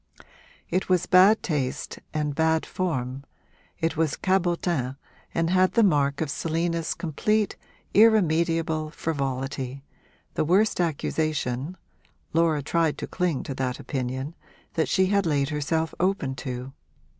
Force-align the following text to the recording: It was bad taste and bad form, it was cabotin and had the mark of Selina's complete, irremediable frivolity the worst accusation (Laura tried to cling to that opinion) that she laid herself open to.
It 0.71 0.89
was 0.89 1.05
bad 1.05 1.43
taste 1.43 1.99
and 2.11 2.33
bad 2.33 2.65
form, 2.65 3.23
it 3.77 3.95
was 3.95 4.17
cabotin 4.17 4.95
and 5.31 5.49
had 5.51 5.73
the 5.73 5.83
mark 5.83 6.21
of 6.21 6.31
Selina's 6.31 6.95
complete, 6.95 7.55
irremediable 7.93 8.89
frivolity 8.89 9.83
the 10.33 10.43
worst 10.43 10.79
accusation 10.81 11.77
(Laura 12.33 12.63
tried 12.63 12.97
to 12.97 13.05
cling 13.05 13.43
to 13.43 13.53
that 13.53 13.79
opinion) 13.79 14.33
that 14.73 14.89
she 14.89 15.05
laid 15.21 15.49
herself 15.49 15.93
open 15.99 16.33
to. 16.33 16.73